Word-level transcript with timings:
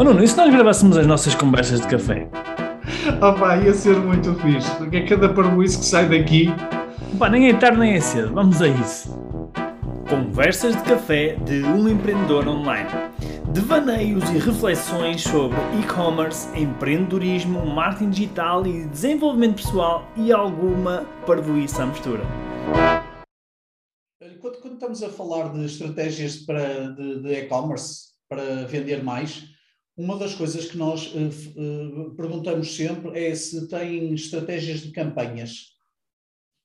Oh 0.00 0.02
Nuno, 0.02 0.24
e 0.24 0.26
se 0.26 0.34
nós 0.34 0.50
gravássemos 0.50 0.96
as 0.96 1.06
nossas 1.06 1.34
conversas 1.34 1.82
de 1.82 1.86
café? 1.86 2.26
Oh 3.20 3.38
pá, 3.38 3.58
ia 3.58 3.74
ser 3.74 3.98
muito 3.98 4.34
fixe, 4.36 4.74
porque 4.76 4.96
é 4.96 5.06
cada 5.06 5.28
parboice 5.28 5.78
que 5.78 5.84
sai 5.84 6.08
daqui. 6.08 6.46
Pá, 7.18 7.28
nem 7.28 7.50
é 7.50 7.52
tarde 7.52 7.78
nem 7.78 7.92
é 7.92 8.00
cedo, 8.00 8.32
vamos 8.32 8.62
a 8.62 8.68
isso. 8.68 9.10
Conversas 10.08 10.74
de 10.74 10.82
café 10.84 11.34
de 11.44 11.62
um 11.64 11.86
empreendedor 11.86 12.48
online. 12.48 12.88
Devaneios 13.52 14.24
e 14.30 14.38
reflexões 14.38 15.20
sobre 15.20 15.58
e-commerce, 15.78 16.48
empreendedorismo, 16.58 17.66
marketing 17.66 18.08
digital 18.08 18.66
e 18.66 18.86
desenvolvimento 18.86 19.56
pessoal 19.56 20.08
e 20.16 20.32
alguma 20.32 21.04
parvoíça 21.26 21.82
à 21.82 21.86
mistura. 21.86 22.22
Quando, 24.40 24.62
quando 24.62 24.74
estamos 24.74 25.02
a 25.02 25.10
falar 25.10 25.52
de 25.52 25.66
estratégias 25.66 26.36
para, 26.36 26.88
de, 26.88 27.20
de 27.20 27.34
e-commerce 27.34 28.14
para 28.30 28.64
vender 28.64 29.04
mais, 29.04 29.59
uma 30.00 30.16
das 30.16 30.34
coisas 30.34 30.64
que 30.64 30.78
nós 30.78 31.12
uh, 31.12 31.28
uh, 31.28 32.14
perguntamos 32.14 32.74
sempre 32.74 33.22
é 33.22 33.34
se 33.34 33.68
tem 33.68 34.14
estratégias 34.14 34.80
de 34.80 34.92
campanhas, 34.92 35.74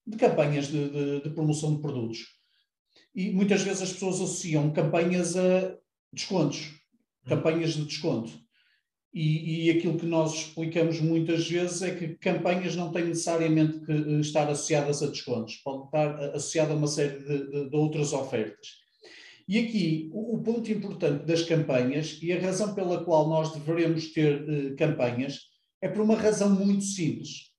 de 0.08 0.16
campanhas 0.16 0.68
de, 0.68 0.90
de, 0.90 1.22
de, 1.22 1.30
promoção 1.32 1.76
de 1.76 1.82
produtos. 1.82 2.28
E 3.14 3.32
muitas 3.32 3.62
vezes 3.62 3.82
as 3.82 3.92
pessoas 3.92 4.16
associam 4.16 4.72
campanhas 4.72 5.36
a 5.36 5.78
descontos, 6.14 6.72
hum. 7.26 7.30
campanhas 7.30 7.74
de 7.74 7.84
desconto. 7.84 8.32
E, 9.14 9.68
e, 9.68 9.72
aquilo 9.72 9.98
que 9.98 10.06
nós 10.06 10.34
explicamos 10.34 11.00
muitas 11.00 11.48
vezes 11.50 11.82
é 11.82 11.96
que 11.96 12.16
campanhas 12.16 12.76
não 12.76 12.92
têm 12.92 13.06
necessariamente 13.06 13.80
que 13.80 13.92
eh, 13.92 14.20
estar 14.20 14.50
associadas 14.50 15.02
a 15.02 15.08
descontos, 15.08 15.56
pode 15.64 15.86
estar 15.86 16.20
associada 16.36 16.74
a 16.74 16.76
uma 16.76 16.88
série 16.88 17.20
de, 17.20 17.70
de 17.70 17.76
outras 17.78 18.12
ofertas. 18.12 18.85
E 19.48 19.60
aqui, 19.60 20.10
o, 20.12 20.36
o, 20.36 20.44
ponto 20.44 20.72
importante 20.72 21.26
das 21.26 21.44
campanhas 21.44 22.18
e 22.22 22.34
a 22.34 22.40
razão 22.40 22.74
pela 22.74 23.04
qual 23.04 23.30
nós 23.30 23.54
devemos 23.54 24.12
ter 24.12 24.42
uh, 24.42 24.76
campanhas 24.76 25.42
é 25.82 25.88
por 25.88 26.02
uma 26.02 26.16
razão 26.16 26.50
muito 26.50 26.84
simples. 26.84 27.52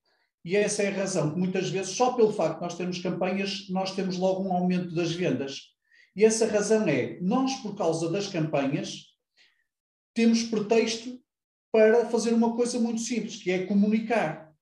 E 0.45 0.57
essa 0.57 0.83
é 0.83 0.89
a 0.89 0.97
razão 0.97 1.33
que 1.33 1.39
muitas 1.39 1.71
vezes, 1.71 1.95
só 1.95 2.13
pelo 2.13 2.33
facto 2.33 2.57
de 2.57 2.63
nós 2.63 2.77
termos 2.77 2.99
campanhas, 3.01 3.67
nós 3.69 3.95
temos 3.95 4.17
logo 4.17 4.43
um 4.43 4.53
aumento 4.53 4.95
das 4.95 5.13
vendas. 5.13 5.61
E 6.15 6.25
essa 6.25 6.47
razão 6.47 6.89
é, 6.89 7.19
nós, 7.21 7.55
por 7.57 7.77
causa 7.77 8.11
das 8.11 8.29
campanhas, 8.29 9.07
temos 10.15 10.43
pretexto 10.45 11.21
para 11.71 12.07
fazer 12.07 12.33
uma 12.33 12.57
coisa 12.57 12.81
muito 12.81 13.01
simples, 13.01 13.37
que 13.37 13.51
é 13.51 13.67
comunicar. 13.67 14.53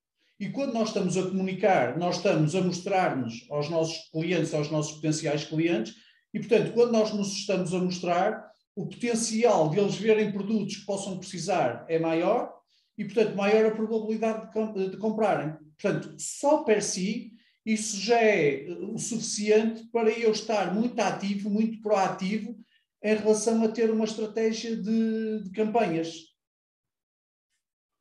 E 0.40 0.48
quando 0.48 0.74
nós 0.74 0.88
estamos 0.88 1.16
a 1.16 1.22
comunicar, 1.22 1.96
nós 1.96 2.16
estamos 2.16 2.54
a 2.54 2.60
mostrar-nos 2.60 3.46
aos 3.50 3.70
nossos 3.70 4.10
clientes, 4.10 4.52
aos 4.52 4.70
nossos 4.70 4.96
potenciais 4.96 5.44
clientes, 5.44 5.94
e, 6.34 6.40
portanto, 6.40 6.72
quando 6.74 6.90
nós 6.90 7.14
nos 7.14 7.28
estamos 7.28 7.72
a 7.72 7.78
mostrar, 7.78 8.52
o 8.74 8.88
potencial 8.88 9.70
de 9.70 9.78
eles 9.78 9.94
verem 9.94 10.32
produtos 10.32 10.78
que 10.78 10.84
possam 10.84 11.16
precisar 11.16 11.86
é 11.88 11.96
maior 11.96 12.52
e, 12.98 13.04
portanto, 13.04 13.36
maior 13.36 13.66
a 13.66 13.74
probabilidade 13.74 14.50
de, 14.74 14.90
de 14.90 14.96
comprarem. 14.96 15.56
Portanto, 15.80 16.16
só 16.18 16.64
per 16.64 16.82
si, 16.82 17.32
isso 17.64 17.96
já 17.98 18.20
é 18.20 18.66
eh, 18.68 18.72
o 18.72 18.98
suficiente 18.98 19.86
para 19.92 20.10
eu 20.10 20.32
estar 20.32 20.74
muito 20.74 20.98
ativo, 20.98 21.48
muito 21.48 21.80
proativo 21.80 22.58
em 23.00 23.14
relação 23.14 23.62
a 23.62 23.68
ter 23.68 23.88
uma 23.90 24.04
estratégia 24.04 24.76
de, 24.76 25.44
de 25.44 25.50
campanhas. 25.50 26.34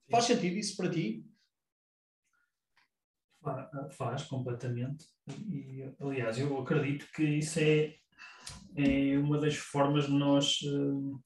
Faz 0.09 0.25
sentido 0.25 0.57
isso 0.57 0.75
para 0.75 0.89
ti? 0.89 1.23
Faz 3.91 4.23
completamente. 4.23 5.05
E, 5.27 5.83
aliás, 5.99 6.39
eu 6.39 6.57
acredito 6.59 7.07
que 7.13 7.23
isso 7.23 7.59
é 7.59 7.95
é 8.75 9.17
uma 9.17 9.39
das 9.39 9.55
formas 9.55 10.05
de 10.05 10.13
nós 10.13 10.59
uh, 10.61 11.19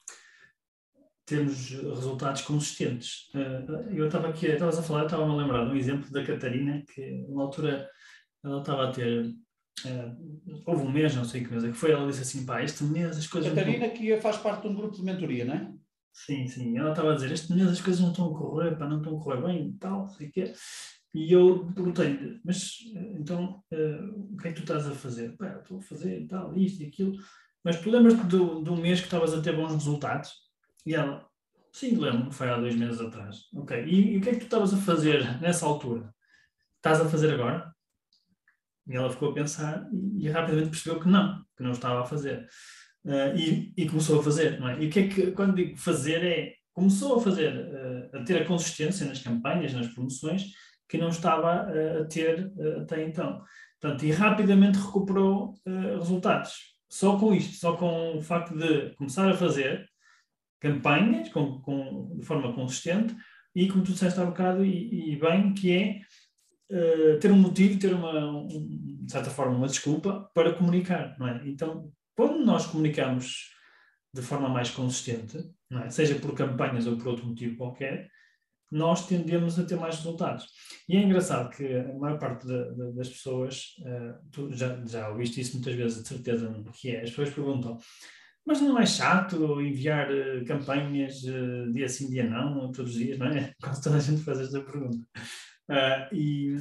termos 1.25 1.69
resultados 1.69 2.41
consistentes. 2.41 3.29
Uh, 3.33 3.89
eu 3.91 4.07
estava 4.07 4.29
aqui, 4.29 4.47
estavas 4.47 4.77
a 4.77 4.83
falar, 4.83 5.05
estava-me 5.05 5.31
a 5.31 5.35
lembrar 5.35 5.65
de 5.65 5.71
um 5.71 5.75
exemplo 5.75 6.11
da 6.11 6.25
Catarina, 6.25 6.83
que 6.93 7.25
na 7.29 7.41
altura 7.41 7.89
ela 8.43 8.59
estava 8.59 8.89
a 8.89 8.91
ter. 8.91 9.25
Uh, 9.85 10.61
houve 10.65 10.83
um 10.83 10.91
mês, 10.91 11.15
não 11.15 11.23
sei 11.23 11.43
que 11.43 11.51
mês 11.51 11.63
é 11.63 11.69
que 11.69 11.77
foi, 11.77 11.91
ela 11.91 12.07
disse 12.07 12.21
assim: 12.21 12.45
pá, 12.45 12.63
este 12.63 12.83
mês 12.83 13.17
as 13.17 13.27
coisas. 13.27 13.53
Catarina, 13.53 13.89
que 13.89 14.19
faz 14.19 14.37
parte 14.37 14.63
de 14.63 14.69
um 14.69 14.75
grupo 14.75 14.95
de 14.95 15.03
mentoria, 15.03 15.45
não 15.45 15.53
é? 15.53 15.71
Sim, 16.11 16.47
sim. 16.47 16.77
Ela 16.77 16.91
estava 16.91 17.11
a 17.11 17.15
dizer: 17.15 17.31
este 17.31 17.53
mês 17.53 17.67
as 17.69 17.81
coisas 17.81 18.01
não 18.01 18.11
estão 18.11 18.33
a 18.33 18.37
correr, 18.37 18.77
pá, 18.77 18.87
não 18.87 18.97
estão 18.97 19.17
a 19.17 19.21
correr 19.21 19.41
bem 19.41 19.69
e 19.69 19.73
tal, 19.73 20.07
sei 20.09 20.29
que 20.29 20.53
e 21.17 21.33
eu 21.33 21.65
perguntei-lhe, 21.73 22.39
mas 22.43 22.77
então 23.15 23.63
uh, 23.73 24.33
o 24.33 24.37
que 24.37 24.49
é 24.49 24.51
que 24.51 24.57
tu 24.57 24.61
estás 24.61 24.87
a 24.87 24.91
fazer? 24.91 25.35
Pá, 25.35 25.57
estou 25.57 25.79
a 25.79 25.81
fazer 25.81 26.27
tal, 26.27 26.55
isto 26.55 26.83
e 26.83 26.85
aquilo. 26.85 27.17
Mas 27.67 27.81
tu 27.81 27.91
lembras-te 27.91 28.23
do, 28.27 28.61
do 28.61 28.77
mês 28.77 29.01
que 29.01 29.07
estavas 29.07 29.33
a 29.33 29.41
ter 29.41 29.53
bons 29.53 29.73
resultados? 29.73 30.31
E 30.85 30.95
ela, 30.95 31.27
sim, 31.69 31.97
lembro, 31.97 32.31
foi 32.31 32.49
há 32.49 32.55
dois 32.55 32.73
meses 32.73 33.01
atrás. 33.01 33.41
Ok, 33.53 33.83
e, 33.83 34.13
e 34.13 34.17
o 34.17 34.21
que 34.21 34.29
é 34.29 34.31
que 34.31 34.39
tu 34.39 34.45
estavas 34.45 34.73
a 34.73 34.77
fazer 34.77 35.37
nessa 35.41 35.65
altura? 35.65 36.15
Estás 36.77 37.01
a 37.01 37.09
fazer 37.09 37.33
agora? 37.33 37.75
E 38.87 38.95
ela 38.95 39.09
ficou 39.09 39.31
a 39.31 39.33
pensar 39.33 39.85
e, 39.91 40.23
e 40.25 40.29
rapidamente 40.29 40.69
percebeu 40.69 40.97
que 40.97 41.09
não, 41.09 41.43
que 41.57 41.61
não 41.61 41.71
estava 41.71 42.03
a 42.03 42.05
fazer. 42.05 42.47
Uh, 43.03 43.35
e, 43.35 43.73
e, 43.75 43.89
começou 43.89 44.21
a 44.21 44.23
fazer, 44.23 44.61
não 44.61 44.69
é? 44.69 44.81
E 44.81 44.87
o 44.87 44.89
que 44.89 44.99
é 44.99 45.07
que, 45.09 45.31
quando 45.31 45.55
digo 45.55 45.75
fazer, 45.75 46.23
é 46.23 46.53
começou 46.71 47.17
a 47.17 47.21
fazer, 47.21 47.53
uh, 47.53 48.17
a 48.17 48.23
ter 48.23 48.43
a 48.43 48.45
consistência 48.45 49.05
nas 49.05 49.21
campanhas, 49.21 49.73
nas 49.73 49.87
promoções, 49.87 50.53
que 50.87 50.97
não 50.97 51.09
estava 51.09 51.69
uh, 51.69 52.03
a 52.03 52.05
ter 52.05 52.49
até 52.81 53.03
então. 53.03 53.43
Portanto, 53.77 54.05
e 54.05 54.11
rapidamente 54.13 54.79
recuperou 54.79 55.53
resultados. 55.99 56.76
Só 56.89 57.17
com 57.17 57.33
isto, 57.33 57.55
só 57.55 57.75
com 57.75 58.17
o 58.17 58.21
facto 58.21 58.57
de 58.57 58.95
começar 58.95 59.29
a 59.29 59.35
fazer 59.35 59.87
campanhas 60.59 61.29
com, 61.29 61.61
com, 61.61 62.17
de 62.17 62.25
forma 62.25 62.53
consistente 62.53 63.15
e, 63.55 63.67
como 63.67 63.83
tu 63.83 63.91
disseste 63.91 64.19
há 64.19 64.25
bocado, 64.25 64.63
e, 64.63 65.13
e 65.13 65.15
bem, 65.15 65.53
que 65.53 65.71
é 65.71 66.01
ter 67.19 67.31
um 67.31 67.37
motivo, 67.37 67.79
ter 67.79 67.93
uma, 67.93 68.29
um, 68.29 68.47
de 68.47 69.11
certa 69.11 69.29
forma, 69.29 69.55
uma 69.55 69.67
desculpa 69.67 70.29
para 70.33 70.53
comunicar, 70.53 71.15
não 71.17 71.27
é? 71.27 71.41
Então, 71.45 71.91
quando 72.15 72.43
nós 72.45 72.65
comunicamos 72.65 73.53
de 74.13 74.21
forma 74.21 74.49
mais 74.49 74.69
consistente, 74.69 75.37
é? 75.71 75.89
seja 75.89 76.15
por 76.15 76.33
campanhas 76.33 76.87
ou 76.87 76.97
por 76.97 77.07
outro 77.07 77.25
motivo 77.25 77.57
qualquer, 77.57 78.09
nós 78.71 79.07
tendemos 79.07 79.57
a 79.57 79.63
ter 79.63 79.75
mais 79.77 79.95
resultados. 79.97 80.45
E 80.87 80.95
é 80.97 81.01
engraçado 81.01 81.49
que 81.49 81.65
a 81.65 81.93
maior 81.93 82.19
parte 82.19 82.45
das 82.95 83.09
pessoas, 83.09 83.75
uh, 83.79 84.29
tu 84.31 84.51
já, 84.51 84.83
já 84.85 85.09
ouviste 85.09 85.41
isso 85.41 85.55
muitas 85.55 85.75
vezes, 85.75 86.01
de 86.01 86.07
certeza 86.07 86.63
que 86.73 86.91
é, 86.91 87.01
as 87.01 87.09
pessoas 87.09 87.29
perguntam, 87.29 87.77
mas 88.45 88.61
não 88.61 88.79
é 88.79 88.85
chato 88.85 89.61
enviar 89.61 90.09
uh, 90.09 90.45
campanhas 90.45 91.23
uh, 91.23 91.71
dia 91.71 91.89
sim, 91.89 92.09
dia 92.09 92.29
não, 92.29 92.71
todos 92.71 92.91
os 92.91 92.97
dias, 92.97 93.17
não 93.17 93.27
é? 93.27 93.53
Quase 93.61 93.83
toda 93.83 93.97
a 93.97 94.01
gente 94.01 94.21
faz 94.21 94.39
esta 94.39 94.61
pergunta. 94.61 95.05
e, 96.11 96.57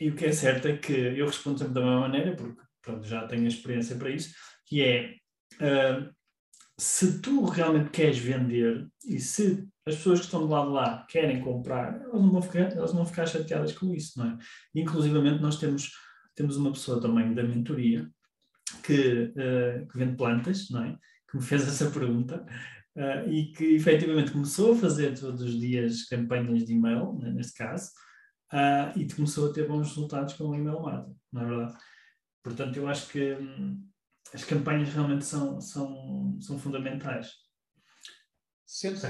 e 0.00 0.10
o 0.10 0.14
que 0.14 0.26
é 0.26 0.32
certo 0.32 0.68
é 0.68 0.76
que 0.76 0.92
eu 0.92 1.26
respondo 1.26 1.58
sempre 1.58 1.74
da 1.74 1.80
mesma 1.80 2.00
maneira, 2.00 2.36
porque 2.36 2.60
pronto, 2.82 3.06
já 3.06 3.26
tenho 3.26 3.46
experiência 3.46 3.96
para 3.96 4.10
isso, 4.10 4.34
que 4.66 4.82
é 4.82 5.14
se 6.80 7.20
tu 7.20 7.44
realmente 7.44 7.90
queres 7.90 8.16
vender 8.16 8.88
e 9.04 9.20
se 9.20 9.68
as 9.84 9.96
pessoas 9.96 10.20
que 10.20 10.24
estão 10.24 10.40
do 10.40 10.48
lado 10.48 10.68
de 10.68 10.72
lá 10.72 11.06
querem 11.10 11.42
comprar, 11.42 12.00
elas 12.00 12.22
não 12.22 12.30
vão 12.30 12.40
ficar, 12.40 12.72
elas 12.72 12.92
vão 12.94 13.04
ficar 13.04 13.26
chateadas 13.26 13.72
com 13.72 13.94
isso, 13.94 14.18
não 14.18 14.30
é? 14.30 14.38
Inclusivamente 14.74 15.42
nós 15.42 15.58
temos, 15.58 15.92
temos 16.34 16.56
uma 16.56 16.72
pessoa 16.72 16.98
também 16.98 17.34
da 17.34 17.42
mentoria 17.42 18.10
que, 18.82 19.24
uh, 19.24 19.86
que 19.88 19.98
vende 19.98 20.16
plantas, 20.16 20.70
não 20.70 20.82
é? 20.82 20.96
Que 21.30 21.36
me 21.36 21.42
fez 21.42 21.68
essa 21.68 21.90
pergunta 21.90 22.46
uh, 22.96 23.30
e 23.30 23.52
que 23.52 23.74
efetivamente 23.74 24.30
começou 24.30 24.72
a 24.72 24.76
fazer 24.76 25.18
todos 25.18 25.42
os 25.42 25.60
dias 25.60 26.04
campanhas 26.04 26.64
de 26.64 26.72
e-mail, 26.72 27.12
né, 27.18 27.30
neste 27.30 27.58
caso, 27.58 27.90
uh, 28.54 28.98
e 28.98 29.06
começou 29.14 29.50
a 29.50 29.52
ter 29.52 29.68
bons 29.68 29.88
resultados 29.88 30.32
com 30.32 30.44
o 30.44 30.54
e-mail 30.54 30.80
marketing, 30.80 31.18
não 31.30 31.42
é 31.42 31.46
verdade? 31.46 31.78
Portanto, 32.42 32.74
eu 32.78 32.88
acho 32.88 33.06
que 33.08 33.34
hum, 33.34 33.86
as 34.32 34.44
campanhas 34.44 34.92
realmente 34.92 35.24
são, 35.24 35.60
são, 35.60 36.38
são 36.40 36.58
fundamentais. 36.58 37.32
Sendo, 38.64 39.00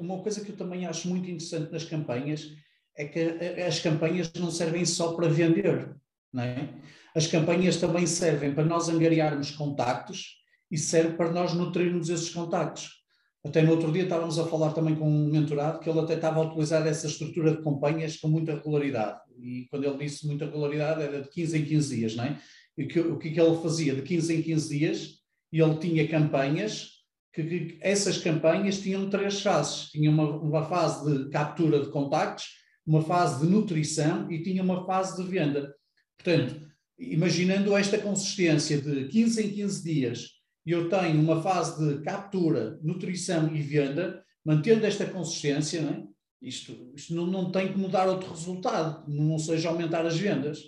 uma 0.00 0.22
coisa 0.22 0.44
que 0.44 0.52
eu 0.52 0.56
também 0.56 0.86
acho 0.86 1.08
muito 1.08 1.28
interessante 1.28 1.72
nas 1.72 1.84
campanhas 1.84 2.52
é 2.96 3.04
que 3.04 3.20
as 3.66 3.80
campanhas 3.80 4.32
não 4.34 4.50
servem 4.50 4.84
só 4.84 5.14
para 5.14 5.28
vender, 5.28 5.94
não 6.32 6.42
é? 6.42 6.68
As 7.14 7.26
campanhas 7.26 7.76
também 7.76 8.06
servem 8.06 8.54
para 8.54 8.64
nós 8.64 8.88
angariarmos 8.88 9.50
contactos 9.50 10.36
e 10.70 10.78
serve 10.78 11.16
para 11.16 11.30
nós 11.30 11.52
nutrirmos 11.52 12.08
esses 12.08 12.30
contactos. 12.30 13.02
Até 13.44 13.60
no 13.60 13.72
outro 13.72 13.90
dia 13.90 14.04
estávamos 14.04 14.38
a 14.38 14.46
falar 14.46 14.72
também 14.72 14.94
com 14.94 15.08
um 15.08 15.28
mentorado 15.28 15.80
que 15.80 15.90
ele 15.90 15.98
até 15.98 16.14
estava 16.14 16.38
a 16.38 16.44
utilizar 16.44 16.86
essa 16.86 17.08
estrutura 17.08 17.56
de 17.56 17.62
campanhas 17.62 18.16
com 18.16 18.28
muita 18.28 18.54
regularidade. 18.54 19.20
E 19.40 19.66
quando 19.68 19.84
ele 19.84 19.98
disse 19.98 20.26
muita 20.26 20.44
regularidade, 20.44 21.02
era 21.02 21.22
de 21.22 21.28
15 21.28 21.58
em 21.58 21.64
15 21.64 21.96
dias, 21.96 22.14
não 22.14 22.24
é? 22.24 22.38
E 22.76 22.86
que, 22.86 23.00
o 23.00 23.18
que 23.18 23.28
ele 23.28 23.62
fazia? 23.62 23.94
De 23.94 24.02
15 24.02 24.34
em 24.34 24.42
15 24.42 24.78
dias, 24.78 25.18
ele 25.52 25.76
tinha 25.78 26.08
campanhas, 26.08 26.90
que, 27.32 27.42
que 27.42 27.78
essas 27.80 28.18
campanhas 28.18 28.80
tinham 28.80 29.10
três 29.10 29.40
fases. 29.40 29.90
Tinha 29.90 30.10
uma, 30.10 30.36
uma 30.36 30.64
fase 30.64 31.24
de 31.24 31.30
captura 31.30 31.80
de 31.80 31.90
contactos, 31.90 32.46
uma 32.86 33.02
fase 33.02 33.44
de 33.44 33.50
nutrição 33.50 34.30
e 34.30 34.42
tinha 34.42 34.62
uma 34.62 34.84
fase 34.86 35.22
de 35.22 35.28
venda. 35.28 35.74
Portanto, 36.16 36.60
imaginando 36.98 37.76
esta 37.76 37.98
consistência 37.98 38.80
de 38.80 39.08
15 39.08 39.46
em 39.46 39.50
15 39.50 39.84
dias, 39.84 40.28
eu 40.64 40.88
tenho 40.88 41.20
uma 41.20 41.42
fase 41.42 41.84
de 41.84 42.02
captura, 42.02 42.78
nutrição 42.82 43.54
e 43.54 43.60
venda, 43.60 44.22
mantendo 44.44 44.86
esta 44.86 45.04
consistência, 45.06 45.82
não 45.82 45.90
é? 45.90 46.02
isto, 46.40 46.92
isto 46.94 47.14
não, 47.14 47.26
não 47.26 47.50
tem 47.50 47.72
que 47.72 47.78
mudar 47.78 48.08
outro 48.08 48.30
resultado, 48.30 49.04
não 49.08 49.38
seja 49.38 49.68
aumentar 49.68 50.04
as 50.06 50.16
vendas. 50.16 50.58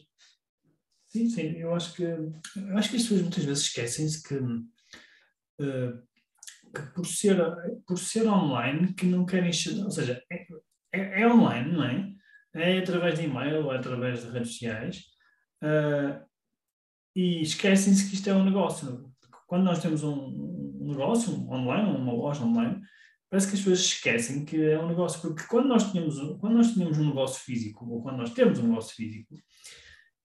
Sim, 1.14 1.28
sim, 1.28 1.58
eu 1.58 1.72
acho 1.72 1.94
que 1.94 2.02
eu 2.02 2.76
acho 2.76 2.90
que 2.90 2.96
as 2.96 3.02
pessoas 3.02 3.22
muitas 3.22 3.44
vezes 3.44 3.62
esquecem-se 3.66 4.20
que, 4.20 4.34
uh, 4.34 6.02
que, 6.75 6.82
por, 6.93 7.06
ser, 7.06 7.37
por 7.87 7.96
ser 7.96 8.26
online 8.26 8.93
que 8.94 9.06
não 9.06 9.25
querem 9.25 9.52
ou 9.84 9.90
seja, 9.93 10.20
é, 10.28 10.44
é, 10.93 11.22
é 11.22 11.32
online, 11.32 11.70
não 11.70 11.84
é? 11.84 12.12
É 12.52 12.78
através 12.78 13.16
de 13.16 13.26
e-mail, 13.26 13.70
é 13.70 13.76
através 13.76 14.25
de 14.25 14.31
redes 14.32 14.55
sociais, 14.55 15.05
uh, 15.62 16.20
e 17.14 17.43
esquecem-se 17.43 18.08
que 18.08 18.17
isto 18.17 18.28
é 18.28 18.34
um 18.34 18.44
negócio. 18.44 19.08
Quando 19.46 19.62
nós 19.62 19.81
temos 19.81 20.02
um, 20.02 20.81
um 20.81 20.88
negócio 20.88 21.32
online, 21.49 21.96
uma 21.96 22.12
loja 22.12 22.43
online, 22.43 22.82
parece 23.31 23.46
que 23.46 23.55
as 23.55 23.60
pessoas 23.60 23.78
esquecem 23.78 24.44
que 24.44 24.60
é 24.60 24.82
um 24.82 24.88
negócio, 24.88 25.20
porque 25.20 25.44
quando 25.46 25.69
nós 25.69 25.93
tínhamos, 25.93 26.17
quando 26.40 26.56
nós 26.56 26.72
tínhamos 26.72 26.99
um 26.99 27.06
negócio 27.06 27.40
físico, 27.40 27.88
ou 27.88 28.02
quando 28.02 28.17
nós 28.17 28.34
temos 28.34 28.58
um 28.58 28.67
negócio 28.67 28.96
físico, 28.96 29.32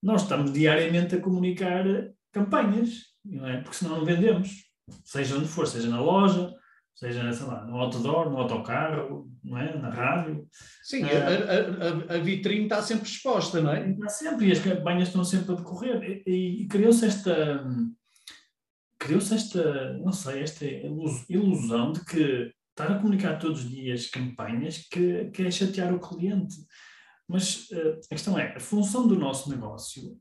nós 0.01 0.23
estamos 0.23 0.53
diariamente 0.53 1.15
a 1.15 1.21
comunicar 1.21 1.83
campanhas, 2.31 3.05
não 3.23 3.47
é? 3.47 3.61
porque 3.61 3.77
senão 3.77 3.97
não 3.97 4.05
vendemos, 4.05 4.49
seja 5.03 5.37
onde 5.37 5.47
for, 5.47 5.67
seja 5.67 5.89
na 5.89 6.01
loja, 6.01 6.53
seja 6.95 7.31
sei 7.31 7.45
lá, 7.45 7.65
no 7.65 7.77
outdoor, 7.77 8.29
no 8.29 8.37
autocarro, 8.37 9.29
não 9.43 9.57
é? 9.57 9.77
na 9.77 9.89
rádio. 9.89 10.47
Sim, 10.83 11.03
ah, 11.03 12.11
a, 12.11 12.13
a, 12.13 12.17
a, 12.17 12.19
vitrine 12.19 12.63
está 12.63 12.81
sempre 12.81 13.07
exposta, 13.07 13.61
não 13.61 13.71
é? 13.71 13.89
Está 13.89 14.09
sempre, 14.09 14.47
e 14.47 14.51
as 14.51 14.59
campanhas 14.59 15.07
estão 15.07 15.23
sempre 15.23 15.53
a 15.53 15.55
decorrer, 15.55 16.23
e, 16.27 16.63
e 16.63 16.67
criou-se 16.67 17.05
esta 17.05 17.63
criou-se 18.99 19.33
esta, 19.33 19.93
não 19.93 20.11
sei, 20.11 20.43
esta 20.43 20.65
ilusão 21.29 21.93
de 21.93 22.03
que 22.03 22.53
estar 22.69 22.91
a 22.91 22.99
comunicar 22.99 23.39
todos 23.39 23.63
os 23.63 23.69
dias 23.69 24.07
campanhas 24.07 24.85
que, 24.91 25.25
que 25.31 25.43
é 25.43 25.49
chatear 25.49 25.93
o 25.93 25.99
cliente. 25.99 26.55
Mas 27.29 27.69
uh, 27.69 27.99
a 28.11 28.15
questão 28.15 28.39
é, 28.39 28.55
a 28.55 28.59
função 28.59 29.07
do 29.07 29.15
nosso 29.15 29.49
negócio 29.49 30.17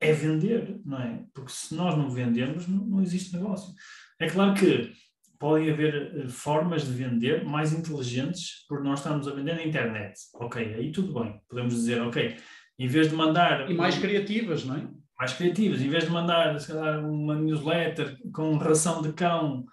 é 0.00 0.12
vender, 0.12 0.80
não 0.84 1.00
é? 1.00 1.24
Porque 1.34 1.50
se 1.50 1.74
nós 1.74 1.98
não 1.98 2.08
vendemos, 2.08 2.68
não, 2.68 2.84
não 2.84 3.02
existe 3.02 3.34
negócio. 3.34 3.74
É 4.20 4.28
claro 4.28 4.54
que 4.54 4.92
podem 5.38 5.70
haver 5.70 6.24
uh, 6.24 6.30
formas 6.30 6.86
de 6.86 6.92
vender 6.92 7.44
mais 7.44 7.72
inteligentes 7.72 8.64
por 8.68 8.84
nós 8.84 9.00
estarmos 9.00 9.26
a 9.26 9.34
vender 9.34 9.54
na 9.54 9.64
internet. 9.64 10.14
Ok, 10.34 10.62
aí 10.62 10.92
tudo 10.92 11.12
bem. 11.12 11.40
Podemos 11.48 11.74
dizer, 11.74 12.00
ok, 12.00 12.36
em 12.78 12.86
vez 12.86 13.08
de 13.08 13.16
mandar... 13.16 13.68
E 13.68 13.74
mais 13.74 13.98
criativas, 13.98 14.64
não 14.64 14.76
é? 14.76 14.88
Mais 15.18 15.32
criativas. 15.32 15.80
Em 15.80 15.88
vez 15.88 16.04
de 16.04 16.10
mandar, 16.10 16.58
se 16.60 16.68
calhar, 16.68 17.04
uma 17.04 17.34
newsletter 17.34 18.16
com 18.32 18.56
ração 18.56 19.02
de 19.02 19.12
cão 19.12 19.64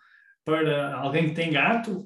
para 0.43 0.95
alguém 0.95 1.29
que 1.29 1.35
tem 1.35 1.51
gato, 1.51 2.03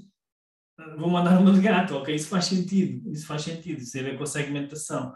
vou 0.98 1.10
mandar 1.10 1.40
uma 1.40 1.54
de 1.54 1.62
gato, 1.62 1.96
ok? 1.96 2.14
Isso 2.14 2.30
faz 2.30 2.46
sentido, 2.46 3.12
isso 3.12 3.26
faz 3.26 3.44
sentido, 3.44 3.80
isso 3.80 3.92
tem 3.92 4.02
a 4.02 4.06
ver 4.06 4.18
com 4.18 4.24
a 4.24 4.28
segmentação. 4.28 5.14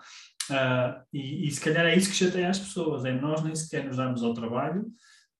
Uh, 0.50 1.06
e, 1.13 1.47
e, 1.47 1.51
se 1.51 1.61
calhar 1.61 1.85
é 1.85 1.95
isso 1.95 2.09
que 2.09 2.15
chateia 2.15 2.50
as 2.50 2.59
pessoas, 2.59 3.06
é 3.06 3.11
nós 3.11 3.44
nem 3.44 3.53
sequer 3.53 3.85
nos 3.85 3.97
darmos 3.97 4.23
ao 4.23 4.33
trabalho 4.33 4.85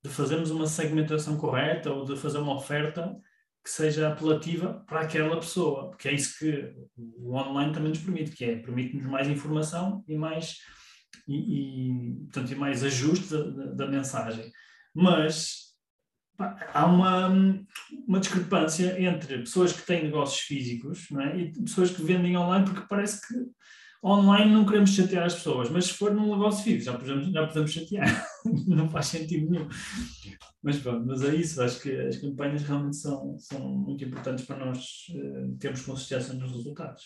de 0.04 0.10
fazermos 0.10 0.52
uma 0.52 0.68
segmentação 0.68 1.36
correta 1.36 1.92
ou 1.92 2.06
de 2.06 2.16
fazer 2.16 2.38
uma 2.38 2.56
oferta 2.56 3.16
que 3.64 3.70
seja 3.70 4.08
apelativa 4.08 4.84
para 4.88 5.02
aquela 5.02 5.38
pessoa, 5.40 5.90
porque 5.90 6.08
é 6.08 6.14
isso 6.14 6.38
que 6.40 6.74
o 6.98 7.36
online 7.36 7.74
também 7.74 7.90
nos 7.90 8.00
permite, 8.00 8.32
que 8.32 8.46
é 8.46 8.56
permite-nos 8.58 9.06
mais 9.06 9.28
informação 9.28 10.04
e 10.08 10.16
mais 10.16 10.58
e, 11.28 11.36
e, 11.36 12.16
portanto, 12.26 12.52
e 12.52 12.56
mais 12.56 12.84
ajuste 12.84 13.30
da, 13.30 13.44
da, 13.44 13.66
da 13.74 13.88
mensagem. 13.88 14.52
Mas 14.94 15.69
há 16.74 16.86
uma, 16.86 17.28
uma 18.08 18.20
discrepância 18.20 19.02
entre 19.02 19.40
pessoas 19.40 19.74
que 19.74 19.86
têm 19.86 20.04
negócios 20.04 20.42
físicos 20.42 21.08
é? 21.12 21.38
e 21.38 21.52
pessoas 21.52 21.92
que 21.92 22.02
vendem 22.02 22.38
online, 22.38 22.66
porque 22.66 22.88
parece 22.88 23.28
que 23.28 23.36
online 24.04 24.52
não 24.52 24.66
queremos 24.66 24.92
chatear 24.92 25.26
as 25.26 25.36
pessoas, 25.36 25.70
mas 25.70 25.86
se 25.86 25.94
for 25.94 26.14
num 26.14 26.32
negócio 26.32 26.64
físico 26.64 26.86
já 26.86 26.98
podemos, 26.98 27.28
já 27.28 27.46
podemos 27.46 27.72
chatear, 27.72 28.28
não 28.68 28.90
faz 28.90 29.08
sentido 29.08 29.52
nenhum. 29.52 29.68
Mas 30.62 30.78
pronto, 30.78 31.06
mas 31.06 31.22
é 31.24 31.36
isso, 31.36 31.62
acho 31.62 31.82
que 31.82 31.92
as 31.92 32.18
campanhas 32.18 32.64
realmente 32.64 32.98
são, 32.98 33.38
são 33.40 33.60
muito 33.60 34.04
importantes 34.04 34.46
para 34.46 34.66
nós 34.66 35.06
uh, 35.12 35.58
termos 35.58 35.82
consistência 35.82 36.34
nos 36.34 36.52
resultados. 36.52 37.04